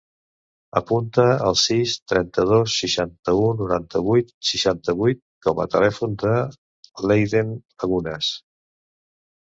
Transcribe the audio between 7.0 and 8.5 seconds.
l'Eiden Lagunas.